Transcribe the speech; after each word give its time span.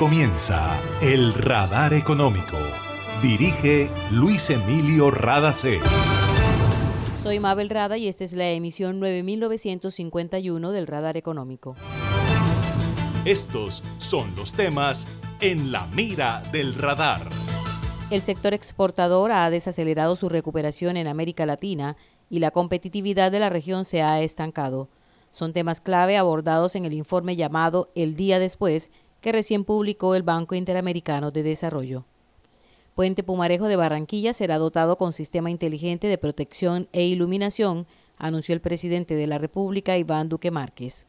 comienza 0.00 0.80
El 1.02 1.34
Radar 1.34 1.92
Económico. 1.92 2.56
Dirige 3.20 3.90
Luis 4.10 4.48
Emilio 4.48 5.10
Radacé. 5.10 5.78
Soy 7.22 7.38
Mabel 7.38 7.68
Rada 7.68 7.98
y 7.98 8.08
esta 8.08 8.24
es 8.24 8.32
la 8.32 8.48
emisión 8.48 8.98
9951 8.98 10.72
del 10.72 10.86
Radar 10.86 11.18
Económico. 11.18 11.76
Estos 13.26 13.82
son 13.98 14.34
los 14.36 14.54
temas 14.54 15.06
en 15.42 15.70
la 15.70 15.86
mira 15.88 16.42
del 16.50 16.76
radar. 16.76 17.28
El 18.10 18.22
sector 18.22 18.54
exportador 18.54 19.32
ha 19.32 19.50
desacelerado 19.50 20.16
su 20.16 20.30
recuperación 20.30 20.96
en 20.96 21.08
América 21.08 21.44
Latina 21.44 21.98
y 22.30 22.38
la 22.38 22.52
competitividad 22.52 23.30
de 23.30 23.40
la 23.40 23.50
región 23.50 23.84
se 23.84 24.00
ha 24.00 24.22
estancado. 24.22 24.88
Son 25.30 25.52
temas 25.52 25.82
clave 25.82 26.16
abordados 26.16 26.74
en 26.74 26.86
el 26.86 26.94
informe 26.94 27.36
llamado 27.36 27.92
El 27.94 28.16
día 28.16 28.38
después 28.38 28.90
que 29.20 29.32
recién 29.32 29.64
publicó 29.64 30.14
el 30.14 30.22
Banco 30.22 30.54
Interamericano 30.54 31.30
de 31.30 31.42
Desarrollo. 31.42 32.04
Puente 32.94 33.22
Pumarejo 33.22 33.66
de 33.66 33.76
Barranquilla 33.76 34.32
será 34.32 34.58
dotado 34.58 34.96
con 34.96 35.12
sistema 35.12 35.50
inteligente 35.50 36.06
de 36.06 36.18
protección 36.18 36.88
e 36.92 37.04
iluminación, 37.04 37.86
anunció 38.18 38.54
el 38.54 38.60
presidente 38.60 39.14
de 39.14 39.26
la 39.26 39.38
República, 39.38 39.96
Iván 39.96 40.28
Duque 40.28 40.50
Márquez. 40.50 41.06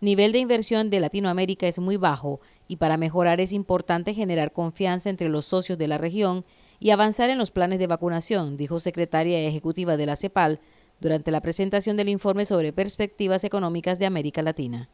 Nivel 0.00 0.32
de 0.32 0.38
inversión 0.38 0.90
de 0.90 0.98
Latinoamérica 0.98 1.68
es 1.68 1.78
muy 1.78 1.96
bajo 1.96 2.40
y 2.66 2.76
para 2.76 2.96
mejorar 2.96 3.40
es 3.40 3.52
importante 3.52 4.14
generar 4.14 4.52
confianza 4.52 5.10
entre 5.10 5.28
los 5.28 5.46
socios 5.46 5.78
de 5.78 5.86
la 5.86 5.98
región 5.98 6.44
y 6.80 6.90
avanzar 6.90 7.30
en 7.30 7.38
los 7.38 7.52
planes 7.52 7.78
de 7.78 7.86
vacunación, 7.86 8.56
dijo 8.56 8.80
secretaria 8.80 9.38
ejecutiva 9.38 9.96
de 9.96 10.06
la 10.06 10.16
CEPAL 10.16 10.58
durante 10.98 11.30
la 11.30 11.40
presentación 11.40 11.96
del 11.96 12.08
informe 12.08 12.46
sobre 12.46 12.72
perspectivas 12.72 13.44
económicas 13.44 14.00
de 14.00 14.06
América 14.06 14.42
Latina. 14.42 14.88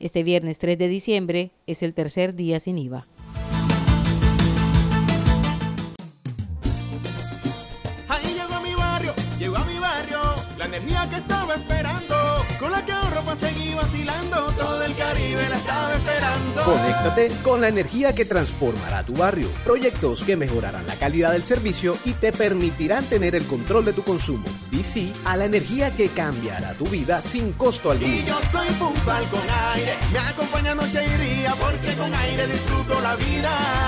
Este 0.00 0.22
viernes 0.22 0.58
3 0.58 0.78
de 0.78 0.88
diciembre 0.88 1.50
es 1.66 1.82
el 1.82 1.92
tercer 1.92 2.34
día 2.34 2.58
sin 2.58 2.78
IVA. 2.78 3.06
Ahí 8.08 8.34
llegó 8.34 8.62
mi 8.62 8.74
barrio, 8.74 9.12
llegó 9.38 9.58
a 9.58 9.64
mi 9.66 9.78
barrio, 9.78 10.18
la 10.56 10.64
energía 10.64 11.06
que 11.10 11.16
estaba 11.16 11.54
esperando, 11.54 12.14
con 12.58 12.72
la 12.72 12.82
que 12.82 12.92
vacilando, 13.80 14.52
todo 14.58 14.84
el 14.84 14.94
Caribe 14.94 15.48
la 15.48 15.56
estaba 15.56 15.94
esperando. 15.94 16.64
Conéctate 16.64 17.28
con 17.42 17.60
la 17.60 17.68
energía 17.68 18.14
que 18.14 18.24
transformará 18.24 19.04
tu 19.04 19.14
barrio, 19.14 19.48
proyectos 19.64 20.22
que 20.24 20.36
mejorarán 20.36 20.86
la 20.86 20.96
calidad 20.96 21.32
del 21.32 21.44
servicio 21.44 21.96
y 22.04 22.12
te 22.12 22.32
permitirán 22.32 23.04
tener 23.04 23.34
el 23.34 23.46
control 23.46 23.86
de 23.86 23.92
tu 23.92 24.02
consumo. 24.02 24.44
Y 24.70 24.82
sí 24.82 25.12
a 25.24 25.36
la 25.36 25.46
energía 25.46 25.94
que 25.94 26.08
cambiará 26.08 26.74
tu 26.74 26.84
vida 26.86 27.22
sin 27.22 27.52
costo 27.52 27.90
alguno. 27.90 28.12
Y 28.12 28.24
yo 28.24 28.38
soy 28.52 28.68
puntual 28.74 29.24
con 29.28 29.42
aire, 29.74 29.94
me 30.12 30.18
acompaña 30.18 30.74
noche 30.74 31.02
y 31.04 31.40
día, 31.40 31.54
porque 31.58 31.94
con 31.96 32.14
aire 32.14 32.46
disfruto 32.46 33.00
la 33.00 33.16
vida. 33.16 33.79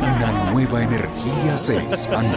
Una 0.00 0.50
nueva 0.52 0.82
energía 0.82 1.56
se 1.56 1.76
expande. 1.76 2.36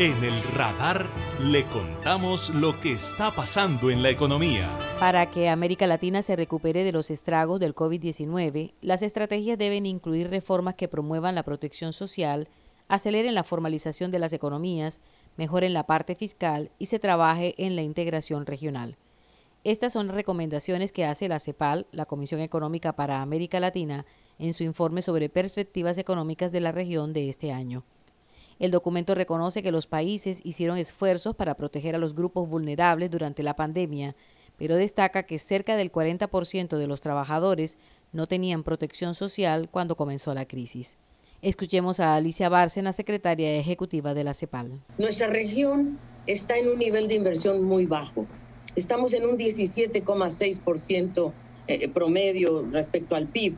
En 0.00 0.22
el 0.22 0.40
radar 0.54 1.08
le 1.42 1.66
contamos 1.66 2.50
lo 2.50 2.78
que 2.78 2.92
está 2.92 3.32
pasando 3.32 3.90
en 3.90 4.00
la 4.00 4.10
economía. 4.10 4.70
Para 5.00 5.28
que 5.28 5.48
América 5.48 5.88
Latina 5.88 6.22
se 6.22 6.36
recupere 6.36 6.84
de 6.84 6.92
los 6.92 7.10
estragos 7.10 7.58
del 7.58 7.74
COVID-19, 7.74 8.74
las 8.80 9.02
estrategias 9.02 9.58
deben 9.58 9.86
incluir 9.86 10.30
reformas 10.30 10.76
que 10.76 10.86
promuevan 10.86 11.34
la 11.34 11.42
protección 11.42 11.92
social, 11.92 12.46
aceleren 12.86 13.34
la 13.34 13.42
formalización 13.42 14.12
de 14.12 14.20
las 14.20 14.32
economías, 14.32 15.00
mejoren 15.36 15.72
la 15.72 15.86
parte 15.86 16.14
fiscal 16.14 16.70
y 16.78 16.86
se 16.86 17.00
trabaje 17.00 17.56
en 17.58 17.74
la 17.74 17.82
integración 17.82 18.46
regional. 18.46 18.96
Estas 19.64 19.92
son 19.92 20.10
recomendaciones 20.10 20.92
que 20.92 21.06
hace 21.06 21.26
la 21.26 21.40
CEPAL, 21.40 21.88
la 21.90 22.06
Comisión 22.06 22.40
Económica 22.40 22.94
para 22.94 23.20
América 23.20 23.58
Latina, 23.58 24.06
en 24.38 24.52
su 24.52 24.62
informe 24.62 25.02
sobre 25.02 25.28
perspectivas 25.28 25.98
económicas 25.98 26.52
de 26.52 26.60
la 26.60 26.72
región 26.72 27.12
de 27.12 27.28
este 27.28 27.52
año. 27.52 27.84
El 28.58 28.70
documento 28.72 29.14
reconoce 29.14 29.62
que 29.62 29.70
los 29.70 29.86
países 29.86 30.40
hicieron 30.44 30.78
esfuerzos 30.78 31.36
para 31.36 31.54
proteger 31.54 31.94
a 31.94 31.98
los 31.98 32.14
grupos 32.14 32.48
vulnerables 32.48 33.10
durante 33.10 33.42
la 33.42 33.54
pandemia, 33.54 34.16
pero 34.56 34.74
destaca 34.74 35.22
que 35.22 35.38
cerca 35.38 35.76
del 35.76 35.92
40% 35.92 36.76
de 36.76 36.86
los 36.88 37.00
trabajadores 37.00 37.78
no 38.12 38.26
tenían 38.26 38.64
protección 38.64 39.14
social 39.14 39.68
cuando 39.70 39.94
comenzó 39.96 40.34
la 40.34 40.46
crisis. 40.46 40.96
Escuchemos 41.40 42.00
a 42.00 42.16
Alicia 42.16 42.48
Bárcena, 42.48 42.92
secretaria 42.92 43.56
ejecutiva 43.56 44.12
de 44.12 44.24
la 44.24 44.34
CEPAL. 44.34 44.80
Nuestra 44.98 45.28
región 45.28 46.00
está 46.26 46.58
en 46.58 46.68
un 46.68 46.80
nivel 46.80 47.06
de 47.06 47.14
inversión 47.14 47.62
muy 47.62 47.86
bajo. 47.86 48.26
Estamos 48.74 49.12
en 49.12 49.24
un 49.24 49.38
17,6% 49.38 51.32
eh, 51.68 51.88
promedio 51.88 52.66
respecto 52.72 53.14
al 53.14 53.28
PIB 53.28 53.56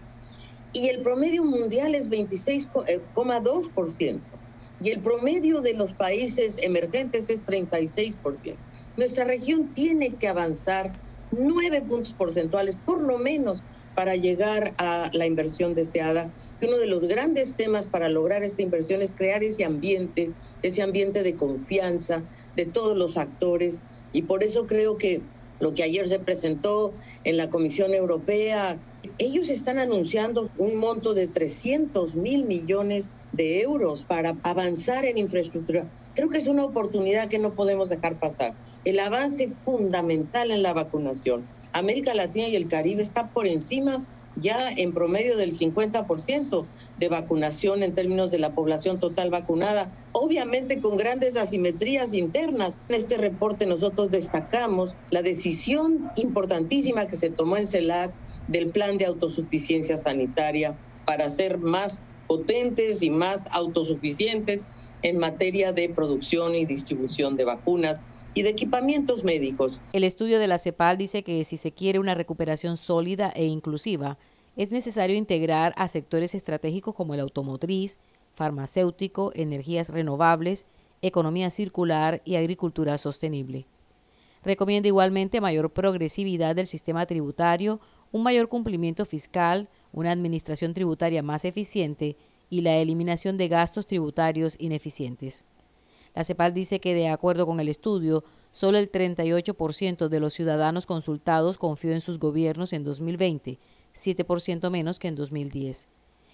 y 0.72 0.88
el 0.88 1.03
promedio 1.03 1.44
mundial 1.44 1.94
es 1.94 2.08
26,2% 2.08 4.41
y 4.81 4.91
el 4.91 5.03
promedio 5.03 5.60
de 5.60 5.75
los 5.75 5.94
países 5.94 6.56
emergentes 6.62 7.28
es 7.28 7.44
36%. 7.44 8.58
Nuestra 8.97 9.25
región 9.25 9.75
tiene 9.75 10.16
que 10.16 10.28
avanzar 10.28 10.98
nueve 11.30 11.82
puntos 11.82 12.14
porcentuales, 12.14 12.76
por 12.76 13.06
lo 13.06 13.19
menos, 13.19 13.66
para 13.94 14.16
llegar 14.16 14.75
a 14.78 15.10
la 15.12 15.26
inversión 15.26 15.75
deseada. 15.75 16.32
Uno 16.62 16.78
de 16.78 16.86
los 16.86 17.04
grandes 17.04 17.56
temas 17.56 17.88
para 17.88 18.09
lograr 18.09 18.42
esta 18.42 18.62
inversión 18.62 19.03
es 19.03 19.14
crear 19.14 19.44
ese 19.44 19.64
ambiente, 19.64 20.36
ese 20.62 20.82
ambiente 20.82 21.22
de 21.22 21.36
confianza 21.36 22.26
de 22.54 22.66
todos 22.66 22.97
los 22.97 23.19
actores. 23.19 23.82
Y 24.12 24.22
por 24.22 24.44
eso 24.44 24.66
creo 24.66 24.97
que 24.97 25.26
lo 25.60 25.75
que 25.75 25.82
ayer 25.82 26.09
se 26.09 26.19
presentó 26.19 26.94
en 27.22 27.37
la 27.37 27.50
Comisión 27.50 27.94
Europea, 27.94 28.78
ellos 29.19 29.50
están 29.50 29.78
anunciando 29.78 30.50
un 30.56 30.76
monto 30.76 31.15
de 31.15 31.28
300 31.28 32.15
mil 32.15 32.47
millones 32.47 33.12
de 33.32 33.60
euros 33.60 34.04
para 34.04 34.37
avanzar 34.43 35.04
en 35.04 35.19
infraestructura. 35.19 35.88
Creo 36.15 36.28
que 36.28 36.38
es 36.38 36.48
una 36.48 36.65
oportunidad 36.65 37.28
que 37.28 37.38
no 37.38 37.54
podemos 37.54 37.88
dejar 37.88 38.19
pasar. 38.19 38.54
El 38.84 38.98
avance 38.98 39.53
fundamental 39.65 40.50
en 40.50 40.62
la 40.62 40.72
vacunación. 40.72 41.47
América 41.72 42.15
Latina 42.15 42.48
y 42.48 42.56
el 42.56 42.66
Caribe 42.66 43.03
está 43.03 43.31
por 43.31 43.47
encima 43.47 44.04
ya 44.36 44.71
en 44.71 44.92
promedio 44.92 45.36
del 45.36 45.53
50% 45.53 46.66
de 46.98 47.09
vacunación 47.09 47.82
en 47.82 47.94
términos 47.94 48.30
de 48.30 48.38
la 48.38 48.54
población 48.54 48.98
total 49.00 49.30
vacunada, 49.30 49.92
obviamente 50.12 50.80
con 50.80 50.97
grandes 50.97 51.36
asimetrías 51.36 52.15
internas. 52.15 52.77
En 52.88 52.97
este 52.97 53.16
reporte 53.16 53.66
nosotros 53.66 54.10
destacamos 54.10 54.97
la 55.10 55.22
decisión 55.22 56.10
importantísima 56.16 57.06
que 57.06 57.16
se 57.16 57.30
tomó 57.30 57.56
en 57.56 57.66
CELAC 57.66 58.15
del 58.48 58.71
plan 58.71 58.98
de 58.98 59.06
autosuficiencia 59.06 59.97
sanitaria 59.97 60.76
para 61.06 61.28
ser 61.30 61.59
más 61.59 62.03
potentes 62.26 63.03
y 63.03 63.10
más 63.10 63.48
autosuficientes 63.50 64.65
en 65.02 65.18
materia 65.18 65.72
de 65.72 65.88
producción 65.88 66.54
y 66.54 66.66
distribución 66.66 67.36
de 67.36 67.44
vacunas 67.44 68.02
y 68.34 68.42
de 68.42 68.50
equipamientos 68.50 69.24
médicos. 69.24 69.80
El 69.92 70.04
estudio 70.04 70.38
de 70.38 70.48
la 70.48 70.58
CEPAL 70.58 70.98
dice 70.98 71.22
que 71.22 71.44
si 71.44 71.56
se 71.56 71.72
quiere 71.72 71.98
una 71.98 72.14
recuperación 72.14 72.76
sólida 72.76 73.32
e 73.34 73.47
inclusiva, 73.47 74.18
es 74.56 74.72
necesario 74.72 75.16
integrar 75.16 75.72
a 75.76 75.88
sectores 75.88 76.34
estratégicos 76.34 76.94
como 76.94 77.14
el 77.14 77.20
automotriz, 77.20 77.98
farmacéutico, 78.34 79.32
energías 79.34 79.88
renovables, 79.88 80.66
economía 81.02 81.50
circular 81.50 82.20
y 82.24 82.36
agricultura 82.36 82.98
sostenible. 82.98 83.66
Recomienda 84.42 84.88
igualmente 84.88 85.41
mayor 85.41 85.70
progresividad 85.70 86.56
del 86.56 86.66
sistema 86.66 87.06
tributario, 87.06 87.80
un 88.12 88.22
mayor 88.22 88.48
cumplimiento 88.48 89.04
fiscal, 89.04 89.68
una 89.92 90.12
administración 90.12 90.72
tributaria 90.72 91.22
más 91.22 91.44
eficiente 91.44 92.16
y 92.50 92.60
la 92.60 92.76
eliminación 92.76 93.38
de 93.38 93.48
gastos 93.48 93.86
tributarios 93.86 94.56
ineficientes. 94.58 95.44
La 96.14 96.24
CEPAL 96.24 96.52
dice 96.52 96.80
que, 96.80 96.92
de 96.94 97.08
acuerdo 97.08 97.47
con 97.47 97.60
el 97.60 97.68
estudio, 97.68 98.24
solo 98.50 98.78
el 98.78 98.91
38% 98.91 100.08
de 100.08 100.20
los 100.20 100.34
ciudadanos 100.34 100.84
consultados 100.84 101.56
confió 101.56 101.92
en 101.92 102.00
sus 102.00 102.18
gobiernos 102.18 102.72
en 102.72 102.82
2020, 102.82 103.58
7% 103.94 104.70
menos 104.70 104.98
que 104.98 105.08
en 105.08 105.14
2010. 105.14 105.88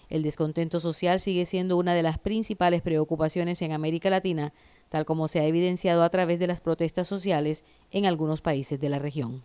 El 0.08 0.22
descontento 0.22 0.80
social 0.80 1.20
sigue 1.20 1.44
siendo 1.44 1.76
una 1.76 1.94
de 1.94 2.02
las 2.02 2.18
principales 2.18 2.80
preocupaciones 2.80 3.60
en 3.60 3.72
América 3.72 4.08
Latina, 4.08 4.52
tal 4.88 5.04
como 5.04 5.28
se 5.28 5.40
ha 5.40 5.44
evidenciado 5.44 6.02
a 6.02 6.10
través 6.10 6.38
de 6.38 6.46
las 6.46 6.60
protestas 6.60 7.08
sociales 7.08 7.64
en 7.90 8.06
algunos 8.06 8.40
países 8.40 8.80
de 8.80 8.88
la 8.88 8.98
región. 8.98 9.42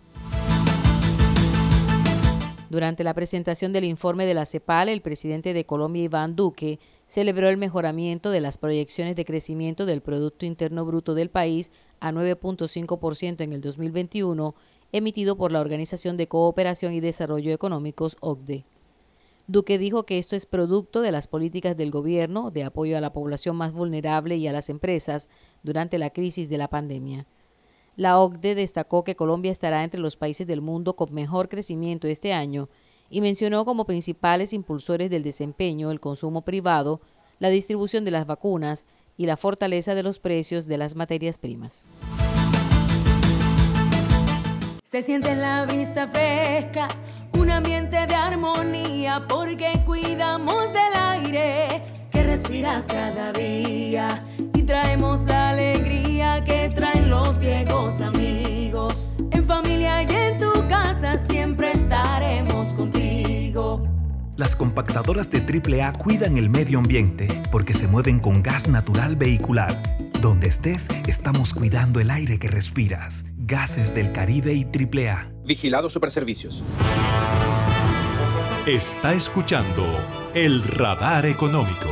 Durante 2.72 3.04
la 3.04 3.14
presentación 3.14 3.74
del 3.74 3.84
informe 3.84 4.26
de 4.26 4.34
la 4.34 4.46
CEPAL, 4.46 4.88
el 4.88 5.02
presidente 5.02 5.54
de 5.54 5.66
Colombia, 5.66 6.04
Iván 6.04 6.38
Duque, 6.38 6.80
celebró 7.06 7.50
el 7.50 7.58
mejoramiento 7.58 8.30
de 8.30 8.40
las 8.40 8.58
proyecciones 8.58 9.18
de 9.18 9.26
crecimiento 9.26 9.86
del 9.86 10.00
Producto 10.00 10.46
Interno 10.46 10.86
Bruto 10.86 11.14
del 11.14 11.30
país 11.30 11.70
a 12.00 12.14
9.5% 12.14 13.42
en 13.42 13.52
el 13.52 13.60
2021, 13.60 14.56
emitido 14.94 15.36
por 15.36 15.52
la 15.52 15.60
Organización 15.60 16.16
de 16.16 16.30
Cooperación 16.30 16.94
y 16.94 17.02
Desarrollo 17.02 17.52
Económicos, 17.52 18.16
OCDE. 18.22 18.64
Duque 19.48 19.78
dijo 19.78 20.06
que 20.06 20.18
esto 20.18 20.38
es 20.38 20.46
producto 20.46 21.02
de 21.02 21.12
las 21.12 21.28
políticas 21.28 21.76
del 21.76 21.92
gobierno 21.92 22.52
de 22.52 22.64
apoyo 22.64 22.98
a 22.98 23.02
la 23.02 23.12
población 23.12 23.58
más 23.58 23.74
vulnerable 23.74 24.38
y 24.38 24.48
a 24.48 24.54
las 24.54 24.70
empresas 24.70 25.28
durante 25.62 25.98
la 25.98 26.12
crisis 26.12 26.48
de 26.48 26.58
la 26.58 26.70
pandemia. 26.70 27.28
La 27.96 28.20
OCDE 28.20 28.56
destacó 28.56 29.04
que 29.04 29.16
Colombia 29.16 29.52
estará 29.52 29.84
entre 29.84 30.00
los 30.00 30.16
países 30.16 30.48
del 30.48 30.62
mundo 30.62 30.96
con 30.96 31.14
mejor 31.14 31.50
crecimiento 31.50 32.08
este 32.08 32.34
año 32.34 32.70
y 33.10 33.20
mencionó 33.20 33.66
como 33.66 33.86
principales 33.86 34.54
impulsores 34.54 35.10
del 35.10 35.24
desempeño 35.24 35.92
el 35.92 36.00
consumo 36.00 36.44
privado, 36.44 37.02
la 37.40 37.50
distribución 37.50 38.06
de 38.06 38.12
las 38.12 38.26
vacunas 38.26 38.86
y 39.18 39.26
la 39.26 39.36
fortaleza 39.36 39.94
de 39.94 40.04
los 40.04 40.20
precios 40.20 40.68
de 40.68 40.78
las 40.78 40.96
materias 40.96 41.38
primas. 41.38 41.90
Se 44.84 45.02
siente 45.04 45.32
en 45.32 45.42
la 45.42 45.66
vista 45.66 46.08
fresca, 46.08 46.88
un 47.38 47.50
ambiente 47.50 48.08
de 48.08 48.16
armonía, 48.16 49.26
porque 49.28 49.82
cuidamos 49.86 50.68
del 50.70 50.94
aire 51.02 51.82
que 52.12 52.24
respiras 52.24 52.86
cada 52.88 53.32
día 53.34 54.24
y 54.54 54.64
traemos 54.64 55.26
viejos 57.42 58.00
amigos. 58.00 59.12
En 59.32 59.44
familia 59.44 60.04
y 60.04 60.16
en 60.16 60.40
tu 60.40 60.68
casa 60.68 61.20
siempre 61.28 61.72
estaremos 61.72 62.72
contigo. 62.74 63.86
Las 64.38 64.56
compactadoras 64.56 65.30
de 65.30 65.40
AAA 65.40 65.94
cuidan 65.94 66.38
el 66.38 66.50
medio 66.50 66.80
ambiente 66.80 67.28
porque 67.52 67.74
se 67.74 67.88
mueven 67.88 68.20
con 68.20 68.42
gas 68.42 68.68
natural 68.68 69.16
vehicular. 69.16 69.76
Donde 70.22 70.48
estés, 70.48 70.88
estamos 71.08 71.54
cuidando 71.54 72.00
el 72.00 72.12
aire 72.12 72.40
que 72.40 72.48
respiras. 72.48 73.26
Gases 73.38 73.94
del 73.94 74.14
Caribe 74.14 74.54
y 74.54 74.64
AAA. 74.64 75.32
Vigilado 75.46 75.90
Superservicios. 75.90 76.64
Está 78.66 79.14
escuchando 79.14 79.86
el 80.36 80.64
radar 80.64 81.26
económico. 81.26 81.90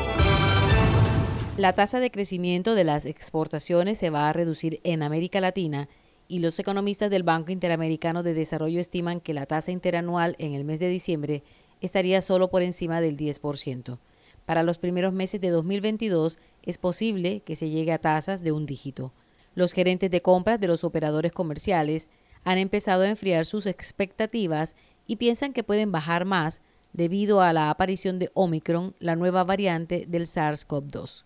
La 1.60 1.74
tasa 1.74 2.00
de 2.00 2.10
crecimiento 2.10 2.74
de 2.74 2.86
las 2.86 3.06
exportaciones 3.06 3.98
se 3.98 4.10
va 4.10 4.30
a 4.30 4.32
reducir 4.32 4.80
en 4.86 5.04
América 5.04 5.42
Latina 5.42 5.90
y 6.30 6.40
los 6.40 6.58
economistas 6.58 7.10
del 7.10 7.24
Banco 7.24 7.52
Interamericano 7.52 8.24
de 8.24 8.34
Desarrollo 8.34 8.80
estiman 8.80 9.20
que 9.20 9.34
la 9.34 9.46
tasa 9.46 9.74
interanual 9.74 10.38
en 10.40 10.54
el 10.54 10.64
mes 10.64 10.80
de 10.80 10.88
diciembre 10.88 11.44
estaría 11.82 12.22
solo 12.22 12.50
por 12.50 12.62
encima 12.62 13.02
del 13.02 13.18
10%. 13.18 14.00
Para 14.46 14.64
los 14.64 14.78
primeros 14.78 15.12
meses 15.12 15.42
de 15.42 15.50
2022 15.50 16.38
es 16.64 16.78
posible 16.78 17.42
que 17.42 17.58
se 17.58 17.70
llegue 17.70 17.92
a 17.92 18.00
tasas 18.00 18.42
de 18.42 18.54
un 18.54 18.66
dígito. 18.66 19.12
Los 19.54 19.74
gerentes 19.74 20.10
de 20.10 20.22
compras 20.22 20.62
de 20.62 20.70
los 20.70 20.86
operadores 20.86 21.34
comerciales 21.34 22.10
han 22.46 22.58
empezado 22.58 23.04
a 23.04 23.10
enfriar 23.10 23.46
sus 23.46 23.66
expectativas 23.66 24.78
y 25.08 25.18
piensan 25.18 25.52
que 25.52 25.66
pueden 25.66 25.92
bajar 25.92 26.24
más 26.24 26.62
debido 26.94 27.42
a 27.42 27.52
la 27.52 27.70
aparición 27.70 28.18
de 28.18 28.32
Omicron, 28.34 28.96
la 29.00 29.18
nueva 29.18 29.44
variante 29.44 30.06
del 30.08 30.26
SARS-CoV-2. 30.26 31.26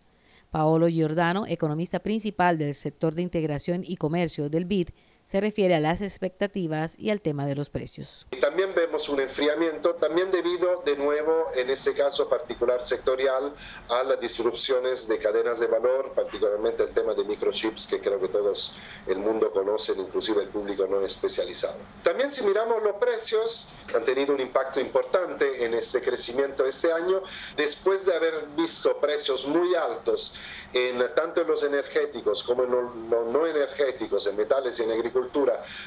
Paolo 0.54 0.88
Giordano, 0.88 1.48
economista 1.48 2.02
principal 2.04 2.60
del 2.60 2.76
sector 2.76 3.16
de 3.16 3.24
integración 3.24 3.82
y 3.84 3.96
comercio 3.96 4.52
del 4.52 4.66
BID, 4.66 4.90
se 5.26 5.42
refiere 5.42 5.76
a 5.76 5.80
las 5.80 6.02
expectativas 6.02 6.96
y 7.00 7.10
al 7.10 7.22
tema 7.22 7.46
de 7.46 7.56
los 7.56 7.70
precios. 7.70 8.28
También 8.42 8.74
vemos 8.76 9.10
un 9.10 9.20
enfriamiento, 9.20 9.96
también 9.96 10.32
debido 10.32 10.82
de 10.86 10.98
nuevo, 10.98 11.46
en 11.56 11.70
este 11.70 11.94
caso 11.94 12.30
particular 12.30 12.82
sectorial, 12.82 13.54
a 13.90 14.04
las 14.04 14.20
disrupciones 14.20 15.08
de 15.08 15.18
cadenas 15.20 15.60
de 15.60 15.68
valor, 15.68 16.12
particularmente 16.14 16.84
el 16.84 16.94
tema 16.94 17.14
de 17.14 17.24
microchips, 17.24 17.88
que 17.88 18.00
creo 18.00 18.20
que 18.20 18.28
todos 18.28 18.78
el 19.08 19.18
mundo 19.18 19.52
conocen, 19.52 20.00
inclusive 20.00 20.44
el 20.44 20.50
público 20.50 20.88
no 20.88 21.02
especializado. 21.02 21.78
También 22.04 22.32
si 22.32 22.44
miramos 22.44 22.84
los 22.84 22.94
precios, 22.94 23.70
han 23.96 24.04
tenido 24.04 24.34
un 24.34 24.42
impacto 24.42 24.80
importante 24.80 25.66
en 25.66 25.74
este 25.74 26.02
crecimiento 26.02 26.66
este 26.66 26.92
año, 26.92 27.24
después 27.56 28.06
de 28.06 28.14
haber 28.14 28.48
visto 28.56 28.98
precios 29.00 29.48
muy 29.48 29.74
altos 29.76 30.36
en 30.74 30.98
tanto 31.14 31.42
en 31.42 31.48
los 31.48 31.64
energéticos 31.64 32.44
como 32.44 32.64
en 32.64 32.72
los 32.72 33.28
no 33.28 33.46
energéticos, 33.46 34.26
en 34.28 34.36
metales 34.36 34.80
y 34.80 34.84
en 34.84 34.92
agricultura, 34.92 35.13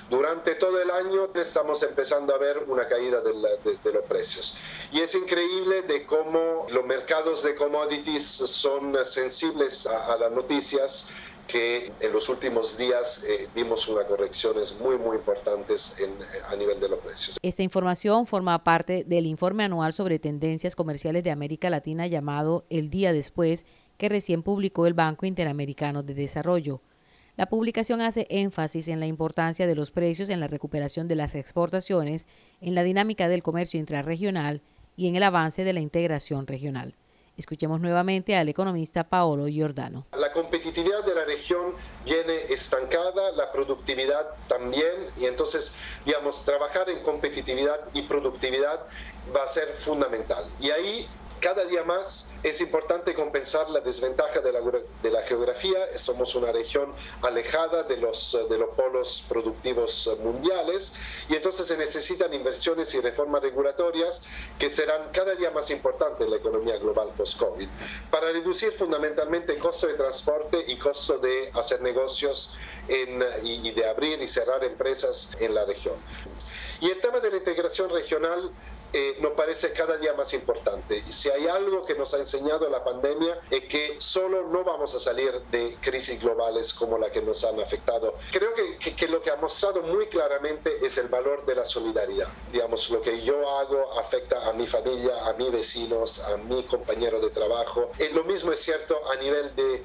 durante 0.08 0.54
todo 0.54 0.80
el 0.80 0.90
año 0.90 1.28
estamos 1.34 1.82
empezando 1.82 2.34
a 2.34 2.38
ver 2.38 2.64
una 2.68 2.86
caída 2.86 3.20
de, 3.20 3.92
los 3.92 4.04
precios. 4.08 4.56
Y 4.92 5.00
es 5.00 5.14
increíble 5.14 5.82
de 5.82 6.06
cómo 6.06 6.66
los 6.70 6.84
mercados 6.84 7.42
de 7.42 7.54
commodities 7.54 8.24
son 8.24 8.94
sensibles 9.04 9.86
a, 9.86 10.16
las 10.16 10.32
noticias 10.32 11.08
que 11.46 11.92
en 12.00 12.12
los 12.12 12.28
últimos 12.28 12.76
días 12.76 13.22
eh, 13.24 13.48
vimos 13.54 13.86
unas 13.86 14.04
correcciones 14.06 14.78
muy, 14.80 14.98
muy 14.98 15.16
importantes 15.16 15.96
a 16.48 16.56
nivel 16.56 16.80
de 16.80 16.88
los 16.88 16.98
precios. 16.98 17.38
Esta 17.40 17.62
información 17.62 18.26
forma 18.26 18.64
parte 18.64 19.04
del 19.04 19.26
informe 19.26 19.62
anual 19.62 19.92
sobre 19.92 20.18
tendencias 20.18 20.74
comerciales 20.74 21.22
de 21.22 21.30
América 21.30 21.70
Latina 21.70 22.08
llamado 22.08 22.64
El 22.68 22.90
Día 22.90 23.12
Después, 23.12 23.64
que 23.96 24.08
recién 24.08 24.42
publicó 24.42 24.86
el 24.86 24.94
Banco 24.94 25.24
Interamericano 25.24 26.02
de 26.02 26.14
Desarrollo. 26.14 26.80
La 27.36 27.44
publicación 27.44 28.00
hace 28.00 28.26
énfasis 28.30 28.88
en 28.88 28.98
la 28.98 29.06
importancia 29.06 29.66
de 29.66 29.74
los 29.74 29.90
precios 29.90 30.30
en 30.30 30.40
la 30.40 30.48
recuperación 30.48 31.06
de 31.06 31.16
las 31.16 31.34
exportaciones, 31.34 32.26
en 32.62 32.74
la 32.74 32.82
dinámica 32.82 33.28
del 33.28 33.42
comercio 33.42 33.78
intrarregional 33.78 34.62
y 34.96 35.06
en 35.08 35.16
el 35.16 35.22
avance 35.22 35.62
de 35.62 35.74
la 35.74 35.80
integración 35.80 36.46
regional. 36.46 36.94
Escuchemos 37.36 37.78
nuevamente 37.82 38.34
al 38.36 38.48
economista 38.48 39.04
Paolo 39.04 39.48
Giordano. 39.48 40.06
La 40.18 40.32
competitividad 40.32 41.04
de 41.04 41.14
la 41.14 41.26
región 41.26 41.74
viene 42.06 42.44
estancada, 42.48 43.30
la 43.32 43.52
productividad 43.52 44.28
también, 44.48 44.94
y 45.18 45.26
entonces, 45.26 45.76
digamos, 46.06 46.42
trabajar 46.42 46.88
en 46.88 47.02
competitividad 47.02 47.80
y 47.92 48.00
productividad 48.02 48.86
va 49.36 49.44
a 49.44 49.48
ser 49.48 49.74
fundamental. 49.80 50.50
Y 50.58 50.70
ahí 50.70 51.06
cada 51.40 51.64
día 51.64 51.84
más 51.84 52.32
es 52.42 52.60
importante 52.60 53.14
compensar 53.14 53.68
la 53.70 53.80
desventaja 53.80 54.40
de 54.40 54.52
la, 55.10 55.22
geografía. 55.22 55.98
Somos 55.98 56.34
una 56.34 56.52
región 56.52 56.92
alejada 57.22 57.82
de 57.82 57.96
los, 57.96 58.36
polos 58.76 59.24
productivos 59.28 60.10
mundiales 60.22 60.94
y 61.28 61.34
entonces 61.34 61.66
se 61.66 61.76
necesitan 61.76 62.32
inversiones 62.32 62.94
y 62.94 63.00
reformas 63.00 63.42
regulatorias 63.42 64.22
que 64.58 64.70
serán 64.70 65.10
cada 65.12 65.34
día 65.34 65.50
más 65.50 65.70
importantes 65.70 66.24
en 66.24 66.30
la 66.30 66.36
economía 66.36 66.78
global 66.78 67.10
post-COVID 67.16 67.68
para 68.10 68.32
reducir 68.32 68.72
fundamentalmente 68.72 69.54
el 69.54 69.58
costo 69.58 69.86
de 69.86 69.94
transporte 69.94 70.64
y 70.66 70.76
costo 70.78 71.18
de 71.18 71.50
hacer 71.54 71.80
negocios 71.82 72.56
y 73.42 73.70
de 73.72 73.88
abrir 73.88 74.22
y 74.22 74.28
cerrar 74.28 74.62
empresas 74.64 75.32
en 75.40 75.54
la 75.54 75.64
región. 75.64 75.96
Y 76.80 76.90
el 76.90 77.00
tema 77.00 77.20
de 77.20 77.30
la 77.30 77.36
integración 77.38 77.90
regional 77.90 78.52
eh, 78.92 79.16
nos 79.20 79.32
parece 79.32 79.72
cada 79.72 79.96
día 79.96 80.14
más 80.14 80.32
importante. 80.34 81.02
Y 81.06 81.12
si 81.12 81.28
hay 81.30 81.46
algo 81.46 81.84
que 81.84 81.94
nos 81.94 82.14
ha 82.14 82.18
enseñado 82.18 82.68
la 82.70 82.84
pandemia 82.84 83.40
es 83.50 83.64
que 83.64 83.96
solo 83.98 84.46
no 84.48 84.64
vamos 84.64 84.94
a 84.94 84.98
salir 84.98 85.32
de 85.50 85.76
crisis 85.80 86.20
globales 86.20 86.72
como 86.72 86.98
la 86.98 87.10
que 87.10 87.20
nos 87.22 87.44
han 87.44 87.60
afectado. 87.60 88.14
Creo 88.32 88.54
que, 88.54 88.94
que, 88.94 89.08
lo 89.08 89.22
que 89.22 89.30
ha 89.30 89.36
mostrado 89.36 89.82
muy 89.82 90.06
claramente 90.06 90.84
es 90.84 90.98
el 90.98 91.08
valor 91.08 91.44
de 91.46 91.54
la 91.54 91.64
solidaridad. 91.64 92.28
Digamos, 92.52 92.90
lo 92.90 93.02
que 93.02 93.22
yo 93.22 93.48
hago 93.58 93.98
afecta 93.98 94.48
a 94.48 94.52
mi 94.52 94.66
familia, 94.66 95.26
a 95.26 95.32
mis 95.34 95.50
vecinos, 95.50 96.20
a 96.20 96.36
mi 96.36 96.64
compañero 96.64 97.20
de 97.20 97.30
trabajo. 97.30 97.90
Y 97.98 98.12
lo 98.14 98.24
mismo 98.24 98.52
es 98.52 98.60
cierto 98.60 98.96
a 99.10 99.16
nivel 99.16 99.54
de 99.56 99.84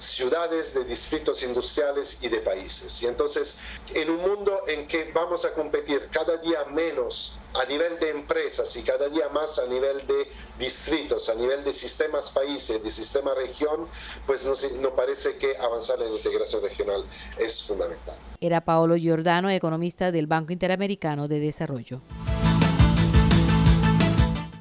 ciudades, 0.00 0.74
de 0.74 0.84
distritos 0.84 1.42
industriales 1.42 2.22
y 2.22 2.28
de 2.28 2.40
países. 2.40 3.02
Y 3.02 3.06
entonces, 3.06 3.58
en 3.94 4.10
un 4.10 4.16
mundo 4.16 4.62
en 4.66 4.88
que 4.88 5.12
vamos 5.12 5.44
a 5.44 5.52
competir 5.52 6.08
cada 6.10 6.38
día 6.38 6.64
menos 6.64 7.39
a 7.54 7.64
nivel 7.66 7.98
de 7.98 8.10
empresas 8.10 8.74
y 8.76 8.82
cada 8.82 9.08
día 9.08 9.28
más 9.30 9.58
a 9.58 9.66
nivel 9.66 10.06
de 10.06 10.28
distritos, 10.58 11.28
a 11.28 11.34
nivel 11.34 11.64
de 11.64 11.74
sistemas 11.74 12.30
países, 12.30 12.82
de 12.82 12.90
sistema 12.90 13.34
región, 13.34 13.86
pues 14.26 14.46
nos, 14.46 14.64
parece 14.96 15.36
que 15.36 15.56
avanzar 15.56 16.00
en 16.02 16.12
integración 16.12 16.62
regional 16.62 17.04
es 17.38 17.62
fundamental. 17.62 18.16
Era 18.40 18.64
Paolo 18.64 18.96
Giordano, 18.96 19.50
economista 19.50 20.12
del 20.12 20.26
Banco 20.26 20.52
Interamericano 20.52 21.28
de 21.28 21.40
Desarrollo. 21.40 22.00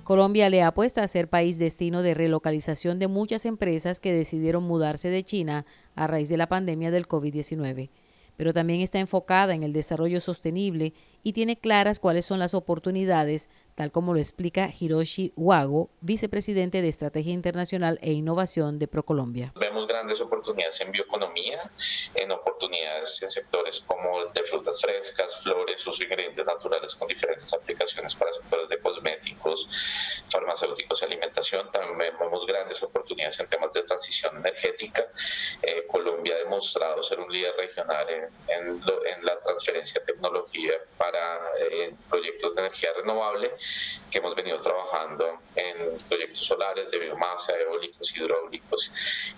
Colombia 0.04 0.50
le 0.50 0.64
apuesta 0.64 1.04
a 1.04 1.08
ser 1.08 1.30
país 1.30 1.60
destino 1.60 2.02
de 2.02 2.16
relocalización 2.16 2.98
de 2.98 3.08
muchas 3.08 3.46
empresas 3.46 4.00
que 4.00 4.12
decidieron 4.12 4.64
mudarse 4.64 5.10
de 5.10 5.24
China 5.24 5.68
a 5.96 6.08
raíz 6.08 6.30
de 6.30 6.38
la 6.38 6.50
pandemia 6.50 6.90
del 6.90 7.08
COVID-19 7.08 7.90
pero 8.40 8.54
también 8.54 8.80
está 8.80 9.00
enfocada 9.00 9.54
en 9.54 9.64
el 9.64 9.74
desarrollo 9.74 10.22
sostenible 10.22 10.94
y 11.24 11.34
tiene 11.34 11.60
claras 11.60 12.00
cuáles 12.00 12.26
son 12.26 12.40
las 12.40 12.54
oportunidades, 12.54 13.50
tal 13.76 13.92
como 13.92 14.14
lo 14.14 14.20
explica 14.22 14.70
Hiroshi 14.80 15.34
Wago, 15.36 15.90
vicepresidente 16.00 16.82
de 16.82 16.88
Estrategia 16.88 17.34
Internacional 17.34 18.00
e 18.02 18.14
Innovación 18.14 18.80
de 18.80 18.88
ProColombia. 18.88 19.52
Vemos 19.60 19.86
grandes 19.88 20.22
oportunidades 20.22 20.80
en 20.80 20.94
bioeconomía, 20.94 21.70
en 22.16 22.32
oportunidades 22.32 23.22
en 23.22 23.30
sectores 23.30 23.82
como 23.86 24.24
de 24.34 24.44
frutas 24.44 24.80
frescas, 24.80 25.36
flores, 25.44 25.82
sus 25.82 26.00
ingredientes 26.00 26.46
naturales 26.46 26.96
con 26.96 27.10
diferentes 27.10 27.54
aplicaciones 27.54 28.16
para 28.16 28.32
sectores 28.32 28.70
de 28.70 28.80
cosméticos, 28.80 29.09
farmacéuticos 30.30 31.02
y 31.02 31.06
alimentación. 31.06 31.72
También 31.72 32.18
vemos 32.20 32.46
grandes 32.46 32.82
oportunidades 32.84 33.40
en 33.40 33.48
temas 33.48 33.72
de 33.74 33.84
transición 33.84 34.38
energética. 34.38 35.08
Eh, 35.62 35.86
Colombia 35.88 36.36
ha 36.36 36.40
demostrado 36.40 37.02
ser 37.04 37.20
un 37.20 37.32
líder 37.32 37.56
regional 37.56 38.10
en 38.10 38.30
en, 38.48 39.26
la 39.26 39.40
transferencia 39.42 40.00
de 40.00 40.14
tecnología 40.14 40.74
para 40.98 41.40
eh, 41.60 41.94
proyectos 42.10 42.56
de 42.56 42.62
energía 42.62 42.92
renovable, 42.96 43.52
que 44.10 44.18
hemos 44.20 44.36
venido 44.36 44.60
trabajando 44.60 45.40
en 45.56 45.98
proyectos 46.08 46.46
solares, 46.46 46.90
de 46.92 47.00
biomasa, 47.00 47.58
eólicos, 47.58 48.16
hidráulicos, 48.16 48.92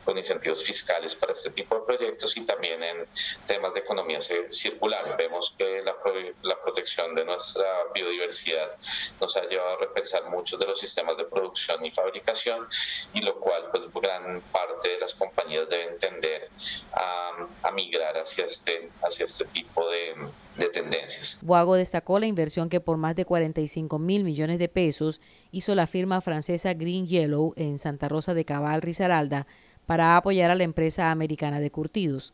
con 0.06 0.18
incentivos 0.18 0.64
fiscales 0.64 1.16
para 1.16 1.34
este 1.34 1.52
tipo 1.52 1.76
de 1.76 1.86
proyectos 1.86 2.36
y 2.38 2.46
también 2.46 2.84
en 2.84 3.08
temas 3.48 3.74
de 3.74 3.80
economía 3.80 4.20
circular. 4.22 5.16
Vemos 5.18 5.54
que 5.58 5.82
la, 5.82 5.96
la 6.44 6.62
protección 6.62 7.16
de 7.16 7.26
nuestra 7.26 7.86
biodiversidad 7.94 8.78
nos 9.20 9.36
ha 9.36 9.46
llevado 9.46 9.70
a 9.70 9.80
repensar 10.02 10.30
muchos 10.30 10.60
de 10.60 10.66
los 10.66 10.80
sistemas 10.80 11.16
de 11.18 11.26
producción 11.26 11.86
y 11.86 11.92
fabricación 11.92 12.66
y 13.14 13.22
lo 13.22 13.40
cual 13.40 13.64
pues 13.72 13.84
gran 13.94 14.42
parte 14.52 14.90
de 14.90 15.00
las 15.00 15.14
compañías 15.14 15.70
deben 15.70 15.98
tender 16.00 16.50
a, 16.94 17.48
a 17.64 17.72
migrar 17.72 18.18
hacia 18.18 18.46
este 18.46 18.90
hacia 19.04 19.26
este 19.26 19.46
tipo 19.46 19.88
de, 19.90 20.16
de 20.58 20.70
tendencias. 20.70 21.38
Wago 21.44 21.76
destacó 21.76 22.20
la 22.20 22.26
inversión 22.26 22.70
que 22.70 22.80
por 22.80 22.98
más 22.98 23.16
de 23.16 23.26
45 23.26 24.00
mil 24.00 24.24
millones 24.24 24.60
de 24.60 24.70
pesos 24.70 25.22
hizo 25.52 25.76
la 25.76 25.88
firma 25.88 26.22
francesa 26.22 26.74
Green 26.74 27.06
Yellow 27.06 27.54
en 27.56 27.78
Santa 27.78 28.10
Rosa 28.10 28.34
de 28.34 28.46
Cabal, 28.46 28.82
Risaralda, 28.82 29.46
para 29.86 30.18
apoyar 30.18 30.52
a 30.52 30.56
la 30.56 30.64
empresa 30.64 31.12
americana 31.12 31.60
de 31.60 31.72
curtidos. 31.72 32.34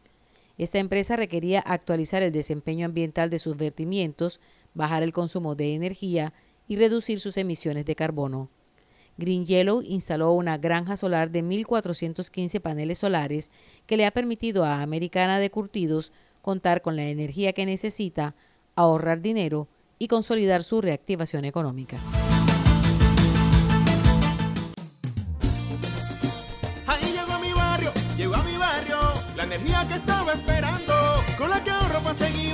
Esta 0.57 0.79
empresa 0.79 1.15
requería 1.15 1.59
actualizar 1.59 2.23
el 2.23 2.31
desempeño 2.31 2.85
ambiental 2.85 3.29
de 3.29 3.37
sus 3.37 3.57
vertimientos, 3.57 4.39
bajar 4.73 5.03
el 5.03 5.13
consumo 5.13 5.53
de 5.53 5.75
energía 5.75 6.33
y 6.67 6.75
reducir 6.75 7.19
sus 7.19 7.37
emisiones 7.37 7.85
de 7.85 7.95
carbono. 7.95 8.49
Green 9.17 9.45
Yellow 9.45 9.81
instaló 9.81 10.31
una 10.33 10.57
granja 10.57 10.95
solar 10.95 11.31
de 11.31 11.43
1.415 11.43 12.61
paneles 12.61 12.99
solares 12.99 13.51
que 13.85 13.97
le 13.97 14.05
ha 14.05 14.11
permitido 14.11 14.63
a 14.63 14.81
Americana 14.81 15.39
de 15.39 15.49
Curtidos 15.49 16.11
contar 16.41 16.81
con 16.81 16.95
la 16.95 17.03
energía 17.03 17.53
que 17.53 17.65
necesita, 17.65 18.35
ahorrar 18.75 19.21
dinero 19.21 19.67
y 19.97 20.07
consolidar 20.07 20.63
su 20.63 20.81
reactivación 20.81 21.45
económica. 21.45 21.97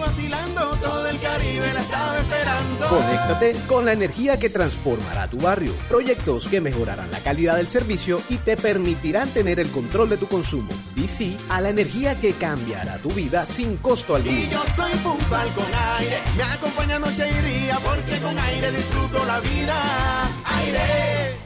Vacilando, 0.03 0.75
todo 0.81 1.07
el 1.07 1.19
Caribe 1.19 1.73
la 1.73 1.81
estaba 1.81 2.19
esperando. 2.19 2.87
Conéctate 2.87 3.55
con 3.67 3.85
la 3.85 3.93
energía 3.93 4.37
que 4.37 4.49
transformará 4.49 5.29
tu 5.29 5.37
barrio. 5.37 5.73
Proyectos 5.87 6.47
que 6.47 6.59
mejorarán 6.59 7.09
la 7.11 7.19
calidad 7.19 7.55
del 7.55 7.67
servicio 7.67 8.19
y 8.29 8.37
te 8.37 8.57
permitirán 8.57 9.29
tener 9.29 9.59
el 9.59 9.71
control 9.71 10.09
de 10.09 10.17
tu 10.17 10.27
consumo. 10.27 10.71
Y 10.95 11.07
sí 11.07 11.37
a 11.49 11.61
la 11.61 11.69
energía 11.69 12.19
que 12.19 12.33
cambiará 12.33 12.97
tu 12.97 13.09
vida 13.11 13.45
sin 13.45 13.77
costo 13.77 14.15
alguno. 14.15 14.37
Y 14.37 14.49
yo 14.49 14.61
soy 14.75 14.91
puntual 14.97 15.47
con 15.53 15.65
aire, 15.99 16.17
me 16.35 16.43
acompaña 16.43 16.99
noche 16.99 17.25
y 17.27 17.63
día, 17.63 17.77
porque 17.83 18.19
con 18.21 18.37
aire 18.37 18.71
disfruto 18.71 19.25
la 19.25 19.39
vida. 19.39 20.23
Aire. 20.59 21.37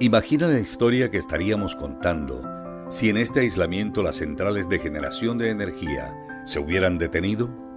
Imagina 0.00 0.48
la 0.48 0.60
historia 0.60 1.10
que 1.10 1.18
estaríamos 1.18 1.76
contando 1.76 2.42
si 2.90 3.08
en 3.08 3.18
este 3.18 3.40
aislamiento 3.40 4.02
las 4.02 4.16
centrales 4.16 4.68
de 4.68 4.78
generación 4.78 5.38
de 5.38 5.50
energía 5.50 6.12
se 6.44 6.58
hubieran 6.58 6.98
detenido. 6.98 7.69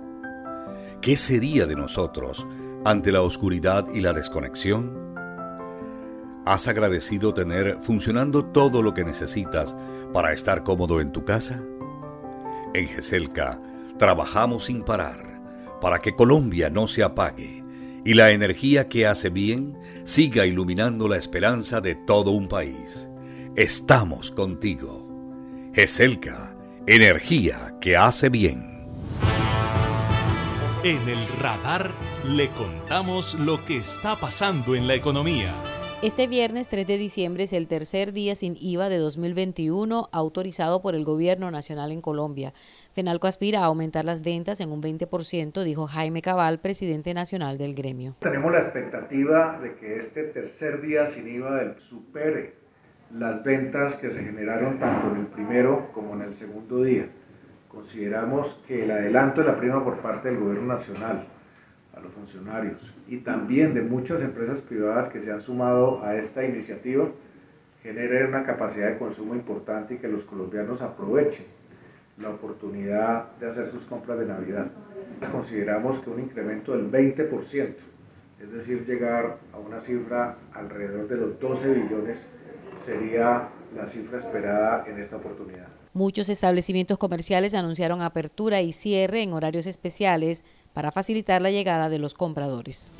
¿Qué 1.03 1.17
sería 1.17 1.65
de 1.65 1.75
nosotros 1.75 2.47
ante 2.85 3.11
la 3.11 3.23
oscuridad 3.23 3.89
y 3.93 3.99
la 3.99 4.13
desconexión? 4.13 5.13
¿Has 6.45 6.69
agradecido 6.69 7.33
tener 7.33 7.77
funcionando 7.81 8.45
todo 8.45 8.81
lo 8.81 8.93
que 8.93 9.03
necesitas 9.03 9.75
para 10.13 10.31
estar 10.31 10.63
cómodo 10.63 11.01
en 11.01 11.11
tu 11.11 11.25
casa? 11.25 11.61
En 12.73 12.87
GESELCA 12.87 13.59
trabajamos 13.99 14.63
sin 14.63 14.81
parar 14.85 15.41
para 15.81 15.99
que 15.99 16.13
Colombia 16.13 16.69
no 16.69 16.87
se 16.87 17.03
apague 17.03 17.65
y 18.05 18.13
la 18.13 18.31
energía 18.31 18.87
que 18.87 19.05
hace 19.05 19.29
bien 19.29 19.77
siga 20.05 20.45
iluminando 20.45 21.09
la 21.09 21.17
esperanza 21.17 21.81
de 21.81 21.95
todo 21.95 22.31
un 22.31 22.47
país. 22.47 23.09
Estamos 23.57 24.31
contigo. 24.31 25.05
GESELCA, 25.73 26.55
energía 26.87 27.75
que 27.81 27.97
hace 27.97 28.29
bien. 28.29 28.72
En 30.85 31.07
el 31.07 31.25
radar 31.39 31.91
le 32.27 32.49
contamos 32.49 33.39
lo 33.39 33.63
que 33.63 33.77
está 33.77 34.17
pasando 34.17 34.75
en 34.75 34.85
la 34.85 34.95
economía. 34.95 35.53
Este 36.01 36.27
viernes 36.27 36.67
3 36.67 36.85
de 36.85 36.97
diciembre 36.97 37.43
es 37.43 37.53
el 37.53 37.69
tercer 37.69 38.11
día 38.11 38.35
sin 38.35 38.57
IVA 38.59 38.89
de 38.89 38.97
2021 38.97 40.09
autorizado 40.11 40.81
por 40.81 40.95
el 40.95 41.05
Gobierno 41.05 41.51
Nacional 41.51 41.93
en 41.93 42.01
Colombia. 42.01 42.51
Fenalco 42.91 43.27
aspira 43.27 43.61
a 43.61 43.67
aumentar 43.67 44.03
las 44.03 44.21
ventas 44.21 44.59
en 44.59 44.73
un 44.73 44.81
20%, 44.81 45.63
dijo 45.63 45.87
Jaime 45.87 46.21
Cabal, 46.21 46.59
presidente 46.59 47.13
nacional 47.13 47.57
del 47.57 47.75
gremio. 47.75 48.17
Tenemos 48.19 48.51
la 48.51 48.59
expectativa 48.59 49.57
de 49.61 49.75
que 49.75 49.99
este 49.99 50.23
tercer 50.23 50.81
día 50.81 51.05
sin 51.07 51.29
IVA 51.29 51.79
supere 51.79 52.55
las 53.09 53.41
ventas 53.41 53.95
que 53.95 54.11
se 54.11 54.21
generaron 54.21 54.79
tanto 54.79 55.15
en 55.15 55.21
el 55.21 55.27
primero 55.27 55.93
como 55.93 56.13
en 56.15 56.23
el 56.23 56.33
segundo 56.33 56.83
día. 56.83 57.07
Consideramos 57.73 58.63
que 58.67 58.83
el 58.83 58.91
adelanto 58.91 59.41
de 59.41 59.47
la 59.47 59.57
prima 59.57 59.83
por 59.83 59.97
parte 59.97 60.29
del 60.29 60.37
Gobierno 60.37 60.67
Nacional 60.67 61.25
a 61.95 61.99
los 61.99 62.13
funcionarios 62.13 62.93
y 63.07 63.17
también 63.17 63.73
de 63.73 63.81
muchas 63.81 64.21
empresas 64.21 64.61
privadas 64.61 65.09
que 65.09 65.19
se 65.19 65.31
han 65.31 65.41
sumado 65.41 66.03
a 66.03 66.15
esta 66.15 66.45
iniciativa 66.45 67.07
genera 67.81 68.27
una 68.27 68.43
capacidad 68.43 68.89
de 68.89 68.97
consumo 68.99 69.33
importante 69.33 69.95
y 69.95 69.97
que 69.97 70.07
los 70.07 70.23
colombianos 70.23 70.83
aprovechen 70.83 71.47
la 72.19 72.29
oportunidad 72.29 73.31
de 73.39 73.47
hacer 73.47 73.65
sus 73.65 73.85
compras 73.85 74.19
de 74.19 74.27
Navidad. 74.27 74.67
Consideramos 75.31 75.99
que 75.99 76.11
un 76.11 76.19
incremento 76.19 76.77
del 76.77 76.91
20%, 76.91 77.73
es 78.39 78.51
decir, 78.51 78.85
llegar 78.85 79.37
a 79.51 79.57
una 79.57 79.79
cifra 79.79 80.37
alrededor 80.53 81.07
de 81.07 81.17
los 81.17 81.39
12 81.39 81.73
billones, 81.73 82.29
sería 82.77 83.49
la 83.75 83.85
cifra 83.87 84.19
esperada 84.19 84.85
en 84.87 84.99
esta 84.99 85.17
oportunidad. 85.17 85.82
Muchos 85.95 86.27
establecimientos 86.29 86.97
comerciales 86.97 87.53
anunciaron 87.53 88.01
apertura 88.01 88.63
y 88.63 88.73
cierre 88.73 89.21
en 89.21 89.31
horarios 89.31 89.67
especiales 89.67 90.43
para 90.73 90.91
facilitar 90.91 91.39
la 91.39 91.51
llegada 91.51 91.87
de 91.87 91.99
los 91.99 92.15
compradores. 92.15 92.91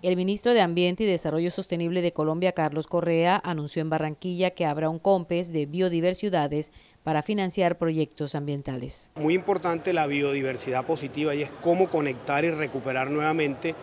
El 0.00 0.16
ministro 0.16 0.54
de 0.54 0.62
Ambiente 0.62 1.02
y 1.02 1.06
Desarrollo 1.06 1.50
Sostenible 1.50 2.00
de 2.00 2.14
Colombia, 2.14 2.52
Carlos 2.52 2.86
Correa, 2.86 3.38
anunció 3.44 3.82
en 3.82 3.90
Barranquilla 3.90 4.52
que 4.52 4.64
habrá 4.64 4.88
un 4.88 4.98
COMPES 4.98 5.52
de 5.52 5.66
biodiversidades 5.66 6.72
para 7.02 7.22
financiar 7.22 7.76
proyectos 7.76 8.34
ambientales. 8.34 9.10
Muy 9.16 9.34
importante 9.34 9.92
la 9.92 10.06
biodiversidad 10.06 10.86
positiva 10.86 11.34
y 11.34 11.42
es 11.42 11.50
cómo 11.60 11.90
conectar 11.90 12.46
y 12.46 12.50
recuperar 12.50 13.10
nuevamente 13.10 13.74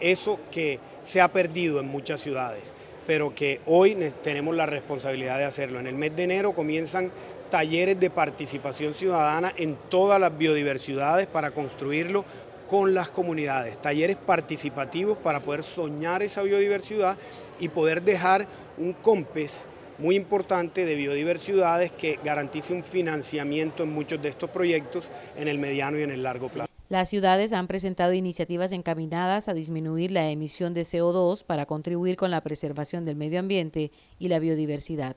eso 0.00 0.40
que 0.50 0.80
se 1.02 1.20
ha 1.20 1.30
perdido 1.30 1.78
en 1.78 1.88
muchas 1.88 2.22
ciudades 2.22 2.72
pero 3.06 3.34
que 3.34 3.60
hoy 3.66 3.96
tenemos 4.22 4.54
la 4.54 4.66
responsabilidad 4.66 5.38
de 5.38 5.44
hacerlo. 5.44 5.80
En 5.80 5.86
el 5.86 5.94
mes 5.94 6.14
de 6.16 6.24
enero 6.24 6.52
comienzan 6.52 7.10
talleres 7.50 7.98
de 8.00 8.10
participación 8.10 8.94
ciudadana 8.94 9.52
en 9.56 9.76
todas 9.88 10.20
las 10.20 10.36
biodiversidades 10.36 11.26
para 11.26 11.52
construirlo 11.52 12.24
con 12.66 12.94
las 12.94 13.10
comunidades, 13.10 13.80
talleres 13.80 14.16
participativos 14.16 15.16
para 15.18 15.40
poder 15.40 15.62
soñar 15.62 16.22
esa 16.22 16.42
biodiversidad 16.42 17.16
y 17.60 17.68
poder 17.68 18.02
dejar 18.02 18.46
un 18.76 18.92
COMPES 18.92 19.66
muy 19.98 20.16
importante 20.16 20.84
de 20.84 20.94
biodiversidades 20.94 21.92
que 21.92 22.18
garantice 22.24 22.72
un 22.74 22.84
financiamiento 22.84 23.84
en 23.84 23.90
muchos 23.90 24.20
de 24.20 24.28
estos 24.28 24.50
proyectos 24.50 25.04
en 25.36 25.48
el 25.48 25.58
mediano 25.58 25.98
y 25.98 26.02
en 26.02 26.10
el 26.10 26.22
largo 26.22 26.48
plazo. 26.48 26.75
Las 26.88 27.08
ciudades 27.08 27.52
han 27.52 27.66
presentado 27.66 28.12
iniciativas 28.12 28.70
encaminadas 28.70 29.48
a 29.48 29.54
disminuir 29.54 30.12
la 30.12 30.30
emisión 30.30 30.72
de 30.72 30.82
CO2 30.82 31.42
para 31.42 31.66
contribuir 31.66 32.16
con 32.16 32.30
la 32.30 32.42
preservación 32.42 33.04
del 33.04 33.16
medio 33.16 33.40
ambiente 33.40 33.90
y 34.20 34.28
la 34.28 34.38
biodiversidad. 34.38 35.16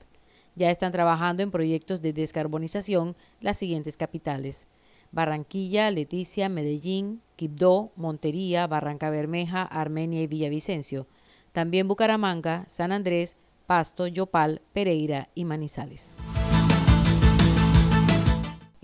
Ya 0.56 0.72
están 0.72 0.90
trabajando 0.90 1.44
en 1.44 1.52
proyectos 1.52 2.02
de 2.02 2.12
descarbonización 2.12 3.14
las 3.40 3.56
siguientes 3.56 3.96
capitales. 3.96 4.66
Barranquilla, 5.12 5.92
Leticia, 5.92 6.48
Medellín, 6.48 7.22
Quibdó, 7.36 7.92
Montería, 7.94 8.66
Barranca 8.66 9.08
Bermeja, 9.08 9.62
Armenia 9.62 10.22
y 10.22 10.26
Villavicencio. 10.26 11.06
También 11.52 11.86
Bucaramanga, 11.86 12.64
San 12.66 12.90
Andrés, 12.90 13.36
Pasto, 13.66 14.08
Yopal, 14.08 14.60
Pereira 14.72 15.28
y 15.36 15.44
Manizales. 15.44 16.16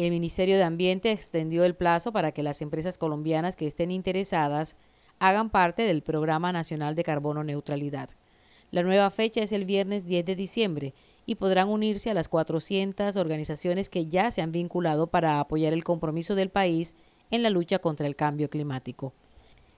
El 0.06 0.12
Ministerio 0.12 0.56
de 0.56 0.62
Ambiente 0.62 1.10
extendió 1.10 1.64
el 1.64 1.74
plazo 1.74 2.12
para 2.12 2.30
que 2.30 2.44
las 2.44 2.62
empresas 2.62 2.96
colombianas 2.96 3.56
que 3.56 3.66
estén 3.66 3.90
interesadas 3.90 4.76
hagan 5.18 5.50
parte 5.50 5.82
del 5.82 6.02
Programa 6.02 6.52
Nacional 6.52 6.94
de 6.94 7.02
Carbono 7.02 7.42
Neutralidad. 7.42 8.10
La 8.70 8.84
nueva 8.84 9.10
fecha 9.10 9.42
es 9.42 9.50
el 9.50 9.64
viernes 9.64 10.06
10 10.06 10.24
de 10.24 10.36
diciembre 10.36 10.94
y 11.26 11.34
podrán 11.34 11.68
unirse 11.68 12.08
a 12.08 12.14
las 12.14 12.28
400 12.28 13.16
organizaciones 13.16 13.88
que 13.88 14.06
ya 14.06 14.30
se 14.30 14.42
han 14.42 14.52
vinculado 14.52 15.08
para 15.08 15.40
apoyar 15.40 15.72
el 15.72 15.82
compromiso 15.82 16.36
del 16.36 16.50
país 16.50 16.94
en 17.32 17.42
la 17.42 17.50
lucha 17.50 17.80
contra 17.80 18.06
el 18.06 18.14
cambio 18.14 18.48
climático. 18.48 19.12